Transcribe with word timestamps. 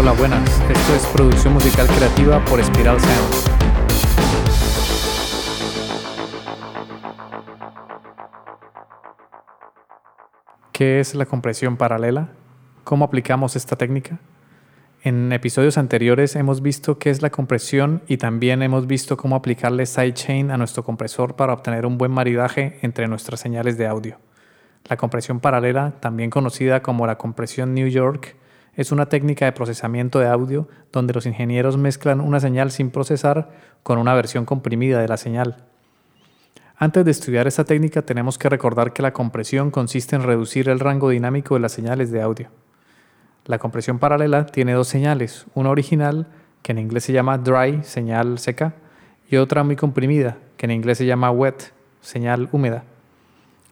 Hola, 0.00 0.12
buenas. 0.12 0.48
Esto 0.62 0.94
es 0.94 1.06
producción 1.12 1.52
musical 1.52 1.86
creativa 1.86 2.42
por 2.46 2.64
Spiral 2.64 2.98
Sound. 2.98 3.34
¿Qué 10.72 11.00
es 11.00 11.14
la 11.14 11.26
compresión 11.26 11.76
paralela? 11.76 12.30
¿Cómo 12.82 13.04
aplicamos 13.04 13.56
esta 13.56 13.76
técnica? 13.76 14.20
En 15.02 15.34
episodios 15.34 15.76
anteriores 15.76 16.34
hemos 16.34 16.62
visto 16.62 16.98
qué 16.98 17.10
es 17.10 17.20
la 17.20 17.28
compresión 17.28 18.02
y 18.08 18.16
también 18.16 18.62
hemos 18.62 18.86
visto 18.86 19.18
cómo 19.18 19.36
aplicarle 19.36 19.84
sidechain 19.84 20.50
a 20.50 20.56
nuestro 20.56 20.82
compresor 20.82 21.36
para 21.36 21.52
obtener 21.52 21.84
un 21.84 21.98
buen 21.98 22.10
maridaje 22.10 22.78
entre 22.80 23.06
nuestras 23.06 23.40
señales 23.40 23.76
de 23.76 23.86
audio. 23.86 24.16
La 24.88 24.96
compresión 24.96 25.40
paralela, 25.40 25.92
también 26.00 26.30
conocida 26.30 26.80
como 26.80 27.06
la 27.06 27.18
compresión 27.18 27.74
New 27.74 27.88
York, 27.88 28.39
es 28.80 28.92
una 28.92 29.10
técnica 29.10 29.44
de 29.44 29.52
procesamiento 29.52 30.20
de 30.20 30.26
audio 30.26 30.66
donde 30.90 31.12
los 31.12 31.26
ingenieros 31.26 31.76
mezclan 31.76 32.22
una 32.22 32.40
señal 32.40 32.70
sin 32.70 32.90
procesar 32.90 33.50
con 33.82 33.98
una 33.98 34.14
versión 34.14 34.46
comprimida 34.46 35.02
de 35.02 35.06
la 35.06 35.18
señal. 35.18 35.64
Antes 36.78 37.04
de 37.04 37.10
estudiar 37.10 37.46
esta 37.46 37.64
técnica 37.64 38.00
tenemos 38.00 38.38
que 38.38 38.48
recordar 38.48 38.94
que 38.94 39.02
la 39.02 39.12
compresión 39.12 39.70
consiste 39.70 40.16
en 40.16 40.22
reducir 40.22 40.70
el 40.70 40.80
rango 40.80 41.10
dinámico 41.10 41.56
de 41.56 41.60
las 41.60 41.72
señales 41.72 42.10
de 42.10 42.22
audio. 42.22 42.48
La 43.44 43.58
compresión 43.58 43.98
paralela 43.98 44.46
tiene 44.46 44.72
dos 44.72 44.88
señales, 44.88 45.44
una 45.52 45.68
original, 45.68 46.28
que 46.62 46.72
en 46.72 46.78
inglés 46.78 47.04
se 47.04 47.12
llama 47.12 47.36
dry, 47.36 47.84
señal 47.84 48.38
seca, 48.38 48.72
y 49.30 49.36
otra 49.36 49.62
muy 49.62 49.76
comprimida, 49.76 50.38
que 50.56 50.64
en 50.64 50.72
inglés 50.72 50.96
se 50.96 51.04
llama 51.04 51.30
wet, 51.30 51.74
señal 52.00 52.48
húmeda. 52.50 52.84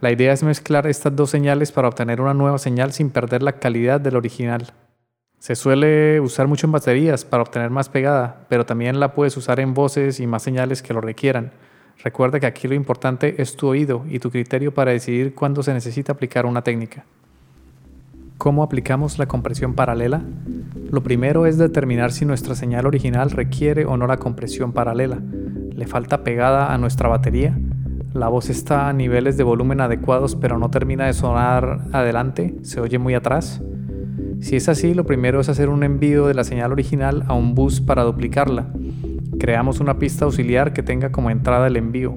La 0.00 0.10
idea 0.10 0.32
es 0.32 0.42
mezclar 0.42 0.86
estas 0.86 1.14
dos 1.14 1.28
señales 1.28 1.72
para 1.72 1.88
obtener 1.88 2.22
una 2.22 2.32
nueva 2.32 2.56
señal 2.56 2.94
sin 2.94 3.10
perder 3.10 3.42
la 3.42 3.58
calidad 3.58 4.00
del 4.00 4.16
original. 4.16 4.72
Se 5.44 5.56
suele 5.56 6.20
usar 6.20 6.48
mucho 6.48 6.66
en 6.66 6.72
baterías 6.72 7.26
para 7.26 7.42
obtener 7.42 7.68
más 7.68 7.90
pegada, 7.90 8.46
pero 8.48 8.64
también 8.64 8.98
la 8.98 9.12
puedes 9.12 9.36
usar 9.36 9.60
en 9.60 9.74
voces 9.74 10.18
y 10.18 10.26
más 10.26 10.42
señales 10.42 10.80
que 10.80 10.94
lo 10.94 11.02
requieran. 11.02 11.52
Recuerda 12.02 12.40
que 12.40 12.46
aquí 12.46 12.66
lo 12.66 12.72
importante 12.72 13.42
es 13.42 13.54
tu 13.54 13.66
oído 13.66 14.06
y 14.08 14.20
tu 14.20 14.30
criterio 14.30 14.72
para 14.72 14.92
decidir 14.92 15.34
cuándo 15.34 15.62
se 15.62 15.74
necesita 15.74 16.12
aplicar 16.12 16.46
una 16.46 16.62
técnica. 16.62 17.04
¿Cómo 18.38 18.62
aplicamos 18.62 19.18
la 19.18 19.26
compresión 19.26 19.74
paralela? 19.74 20.22
Lo 20.90 21.02
primero 21.02 21.44
es 21.44 21.58
determinar 21.58 22.12
si 22.12 22.24
nuestra 22.24 22.54
señal 22.54 22.86
original 22.86 23.30
requiere 23.30 23.84
o 23.84 23.98
no 23.98 24.06
la 24.06 24.16
compresión 24.16 24.72
paralela. 24.72 25.18
¿Le 25.74 25.86
falta 25.86 26.24
pegada 26.24 26.72
a 26.72 26.78
nuestra 26.78 27.10
batería? 27.10 27.54
¿La 28.14 28.28
voz 28.28 28.48
está 28.48 28.88
a 28.88 28.94
niveles 28.94 29.36
de 29.36 29.44
volumen 29.44 29.82
adecuados 29.82 30.36
pero 30.36 30.58
no 30.58 30.70
termina 30.70 31.04
de 31.04 31.12
sonar 31.12 31.80
adelante? 31.92 32.54
¿Se 32.62 32.80
oye 32.80 32.98
muy 32.98 33.12
atrás? 33.12 33.60
Si 34.40 34.56
es 34.56 34.68
así, 34.68 34.94
lo 34.94 35.04
primero 35.04 35.40
es 35.40 35.48
hacer 35.48 35.68
un 35.68 35.82
envío 35.84 36.26
de 36.26 36.34
la 36.34 36.44
señal 36.44 36.72
original 36.72 37.24
a 37.26 37.34
un 37.34 37.54
bus 37.54 37.80
para 37.80 38.02
duplicarla. 38.02 38.66
Creamos 39.38 39.80
una 39.80 39.98
pista 39.98 40.24
auxiliar 40.24 40.72
que 40.72 40.82
tenga 40.82 41.10
como 41.10 41.30
entrada 41.30 41.66
el 41.66 41.76
envío. 41.76 42.16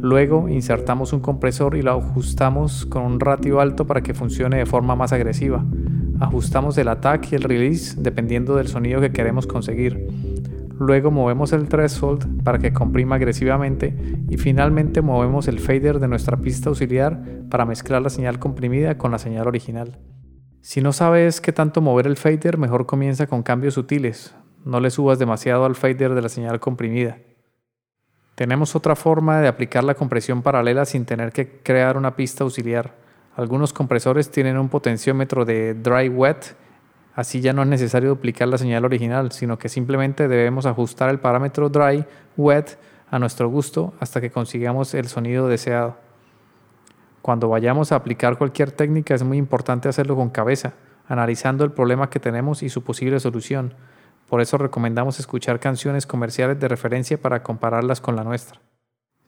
Luego 0.00 0.48
insertamos 0.48 1.12
un 1.12 1.20
compresor 1.20 1.76
y 1.76 1.82
lo 1.82 1.92
ajustamos 1.92 2.86
con 2.86 3.02
un 3.02 3.20
ratio 3.20 3.60
alto 3.60 3.86
para 3.86 4.02
que 4.02 4.14
funcione 4.14 4.56
de 4.56 4.66
forma 4.66 4.96
más 4.96 5.12
agresiva. 5.12 5.64
Ajustamos 6.20 6.78
el 6.78 6.88
attack 6.88 7.32
y 7.32 7.34
el 7.34 7.42
release 7.42 7.96
dependiendo 8.00 8.56
del 8.56 8.68
sonido 8.68 9.00
que 9.00 9.12
queremos 9.12 9.46
conseguir. 9.46 10.06
Luego 10.78 11.10
movemos 11.10 11.52
el 11.52 11.68
threshold 11.68 12.42
para 12.42 12.58
que 12.58 12.72
comprima 12.72 13.16
agresivamente 13.16 13.94
y 14.30 14.38
finalmente 14.38 15.02
movemos 15.02 15.48
el 15.48 15.60
fader 15.60 15.98
de 15.98 16.08
nuestra 16.08 16.38
pista 16.38 16.70
auxiliar 16.70 17.22
para 17.50 17.66
mezclar 17.66 18.00
la 18.00 18.08
señal 18.08 18.38
comprimida 18.38 18.96
con 18.96 19.10
la 19.10 19.18
señal 19.18 19.46
original. 19.46 19.98
Si 20.62 20.82
no 20.82 20.92
sabes 20.92 21.40
qué 21.40 21.52
tanto 21.52 21.80
mover 21.80 22.06
el 22.06 22.16
fader, 22.16 22.58
mejor 22.58 22.84
comienza 22.84 23.26
con 23.26 23.42
cambios 23.42 23.74
sutiles. 23.74 24.34
No 24.64 24.78
le 24.78 24.90
subas 24.90 25.18
demasiado 25.18 25.64
al 25.64 25.74
fader 25.74 26.14
de 26.14 26.20
la 26.20 26.28
señal 26.28 26.60
comprimida. 26.60 27.16
Tenemos 28.34 28.76
otra 28.76 28.94
forma 28.94 29.40
de 29.40 29.48
aplicar 29.48 29.84
la 29.84 29.94
compresión 29.94 30.42
paralela 30.42 30.84
sin 30.84 31.06
tener 31.06 31.32
que 31.32 31.60
crear 31.62 31.96
una 31.96 32.14
pista 32.14 32.44
auxiliar. 32.44 32.94
Algunos 33.36 33.72
compresores 33.72 34.30
tienen 34.30 34.58
un 34.58 34.68
potenciómetro 34.68 35.46
de 35.46 35.74
dry-wet, 35.74 36.56
así 37.14 37.40
ya 37.40 37.54
no 37.54 37.62
es 37.62 37.68
necesario 37.68 38.10
duplicar 38.10 38.48
la 38.48 38.58
señal 38.58 38.84
original, 38.84 39.32
sino 39.32 39.58
que 39.58 39.70
simplemente 39.70 40.28
debemos 40.28 40.66
ajustar 40.66 41.08
el 41.08 41.20
parámetro 41.20 41.70
dry-wet 41.70 42.78
a 43.10 43.18
nuestro 43.18 43.48
gusto 43.48 43.94
hasta 43.98 44.20
que 44.20 44.30
consigamos 44.30 44.92
el 44.92 45.08
sonido 45.08 45.48
deseado. 45.48 46.09
Cuando 47.30 47.48
vayamos 47.48 47.92
a 47.92 47.94
aplicar 47.94 48.38
cualquier 48.38 48.72
técnica 48.72 49.14
es 49.14 49.22
muy 49.22 49.38
importante 49.38 49.88
hacerlo 49.88 50.16
con 50.16 50.30
cabeza, 50.30 50.72
analizando 51.06 51.62
el 51.62 51.70
problema 51.70 52.10
que 52.10 52.18
tenemos 52.18 52.64
y 52.64 52.68
su 52.68 52.82
posible 52.82 53.20
solución. 53.20 53.74
Por 54.28 54.40
eso 54.40 54.58
recomendamos 54.58 55.20
escuchar 55.20 55.60
canciones 55.60 56.06
comerciales 56.06 56.58
de 56.58 56.66
referencia 56.66 57.22
para 57.22 57.44
compararlas 57.44 58.00
con 58.00 58.16
la 58.16 58.24
nuestra. 58.24 58.60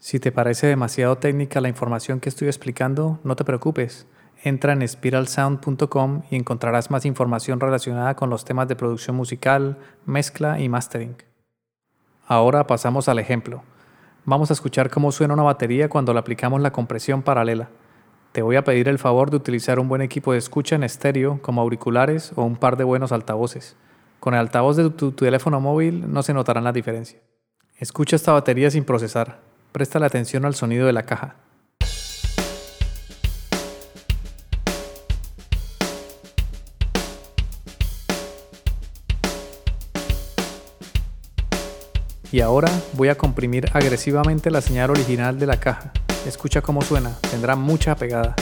Si 0.01 0.19
te 0.19 0.33
parece 0.33 0.67
demasiado 0.67 1.17
técnica 1.19 1.61
la 1.61 1.69
información 1.69 2.19
que 2.19 2.29
estoy 2.29 2.49
explicando, 2.49 3.21
no 3.23 3.37
te 3.37 3.45
preocupes. 3.45 4.09
Entra 4.43 4.73
en 4.73 4.89
spiralsound.com 4.89 6.23
y 6.29 6.35
encontrarás 6.35 6.91
más 6.91 7.07
información 7.07 7.61
relacionada 7.61 8.17
con 8.17 8.31
los 8.31 8.45
temas 8.45 8.67
de 8.67 8.75
producción 8.75 9.15
musical, 9.15 9.79
mezcla 10.07 10.59
y 10.59 10.69
mastering. 10.69 11.15
Ahora 12.27 12.67
pasamos 12.67 13.09
al 13.09 13.21
ejemplo. 13.21 13.63
Vamos 14.25 14.51
a 14.51 14.55
escuchar 14.55 14.91
cómo 14.91 15.13
suena 15.13 15.35
una 15.35 15.45
batería 15.45 15.89
cuando 15.89 16.13
le 16.13 16.19
aplicamos 16.19 16.61
la 16.61 16.73
compresión 16.73 17.23
paralela. 17.23 17.69
Te 18.33 18.41
voy 18.41 18.57
a 18.57 18.65
pedir 18.65 18.89
el 18.89 18.99
favor 18.99 19.31
de 19.31 19.37
utilizar 19.37 19.79
un 19.79 19.89
buen 19.89 20.01
equipo 20.01 20.33
de 20.33 20.39
escucha 20.39 20.75
en 20.75 20.85
estéreo 20.85 21.39
como 21.43 21.61
auriculares 21.61 22.33
o 22.35 22.45
un 22.45 22.57
par 22.57 22.79
de 22.79 22.85
buenos 22.85 23.13
altavoces. 23.13 23.77
Con 24.21 24.33
el 24.33 24.41
altavoz 24.41 24.79
de 24.79 24.89
tu, 24.89 25.13
teléfono 25.13 25.61
móvil 25.61 26.11
no 26.11 26.23
se 26.23 26.33
notarán 26.33 26.65
la 26.65 26.73
diferencia. 26.73 27.19
Escucha 27.77 28.17
esta 28.17 28.33
batería 28.33 28.71
sin 28.71 28.85
procesar. 28.85 29.41
Presta 29.71 29.99
la 29.99 30.07
atención 30.07 30.47
al 30.47 30.55
sonido 30.55 30.87
de 30.87 30.95
la 30.95 31.03
caja. 31.03 31.37
Y 42.31 42.41
ahora 42.41 42.71
voy 42.95 43.09
a 43.09 43.19
comprimir 43.19 43.69
agresivamente 43.75 44.51
la 44.51 44.63
señal 44.63 44.89
original 44.89 45.39
de 45.39 45.47
la 45.47 45.61
caja. 45.61 45.93
Escucha 46.27 46.63
cómo 46.63 46.83
suena, 46.83 47.17
tendrá 47.31 47.57
mucha 47.57 47.97
pegada. 47.97 48.35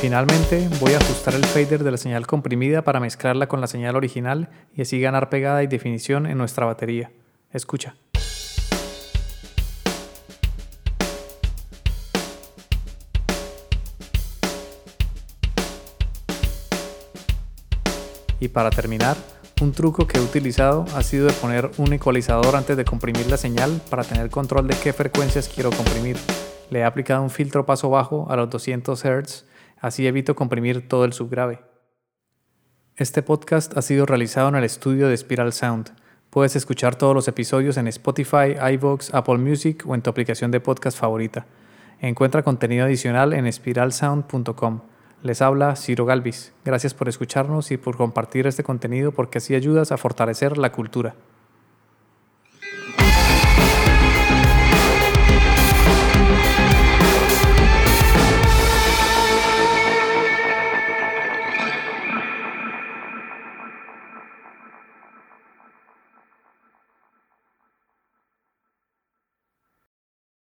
Finalmente 0.00 0.68
voy 0.80 0.94
a 0.94 0.96
ajustar 0.96 1.34
el 1.34 1.44
fader 1.44 1.84
de 1.84 1.90
la 1.92 1.96
señal 1.96 2.26
comprimida 2.26 2.82
para 2.82 2.98
mezclarla 2.98 3.46
con 3.46 3.60
la 3.60 3.66
señal 3.66 3.94
original 3.96 4.48
y 4.74 4.82
así 4.82 5.00
ganar 5.00 5.28
pegada 5.28 5.62
y 5.62 5.68
definición 5.68 6.26
en 6.26 6.38
nuestra 6.38 6.66
batería. 6.66 7.12
Escucha. 7.52 7.94
Y 18.40 18.48
para 18.48 18.70
terminar, 18.70 19.16
un 19.60 19.72
truco 19.72 20.06
que 20.06 20.18
he 20.18 20.20
utilizado 20.22 20.86
ha 20.96 21.02
sido 21.02 21.26
de 21.26 21.34
poner 21.34 21.70
un 21.76 21.92
ecualizador 21.92 22.56
antes 22.56 22.76
de 22.78 22.86
comprimir 22.86 23.26
la 23.26 23.36
señal 23.36 23.82
para 23.90 24.02
tener 24.02 24.30
control 24.30 24.66
de 24.66 24.74
qué 24.74 24.94
frecuencias 24.94 25.48
quiero 25.48 25.70
comprimir. 25.70 26.16
Le 26.70 26.80
he 26.80 26.84
aplicado 26.84 27.22
un 27.22 27.28
filtro 27.28 27.66
paso 27.66 27.90
bajo 27.90 28.26
a 28.30 28.36
los 28.36 28.48
200 28.48 28.98
Hz, 28.98 29.44
así 29.78 30.06
evito 30.06 30.34
comprimir 30.34 30.88
todo 30.88 31.04
el 31.04 31.12
subgrave. 31.12 31.60
Este 32.96 33.22
podcast 33.22 33.76
ha 33.76 33.82
sido 33.82 34.06
realizado 34.06 34.48
en 34.48 34.54
el 34.54 34.64
estudio 34.64 35.08
de 35.08 35.16
Spiral 35.16 35.52
Sound. 35.52 35.90
Puedes 36.30 36.56
escuchar 36.56 36.96
todos 36.96 37.14
los 37.14 37.28
episodios 37.28 37.76
en 37.76 37.88
Spotify, 37.88 38.56
iVoox, 38.74 39.12
Apple 39.12 39.38
Music 39.38 39.84
o 39.86 39.94
en 39.94 40.00
tu 40.00 40.08
aplicación 40.08 40.50
de 40.50 40.60
podcast 40.60 40.98
favorita. 40.98 41.46
Encuentra 42.00 42.42
contenido 42.42 42.86
adicional 42.86 43.34
en 43.34 43.52
spiralsound.com. 43.52 44.80
Les 45.22 45.42
habla 45.42 45.76
Ciro 45.76 46.06
Galvis. 46.06 46.54
Gracias 46.64 46.94
por 46.94 47.08
escucharnos 47.08 47.70
y 47.72 47.76
por 47.76 47.98
compartir 47.98 48.46
este 48.46 48.62
contenido 48.62 49.12
porque 49.12 49.36
así 49.36 49.54
ayudas 49.54 49.92
a 49.92 49.98
fortalecer 49.98 50.56
la 50.56 50.72
cultura. 50.72 51.14